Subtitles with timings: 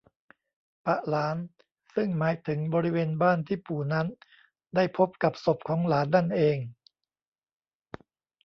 [0.85, 1.37] ปะหลาน
[1.95, 4.07] ซึ่งหมายถึงบริเวณบ้านที่ปู่นั้น
[4.75, 6.57] ได้พบกับศพของหลานนั่นเอง